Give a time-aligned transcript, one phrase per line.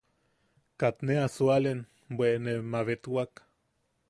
[0.79, 1.79] Kat ne a sualen
[2.15, 3.31] bwe ne mabetwak.